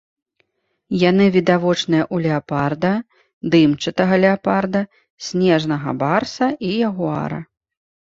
[1.09, 2.93] Яны відавочныя ў леапарда,
[3.51, 4.81] дымчатага леапарда,
[5.29, 7.39] снежнага барса і ягуара.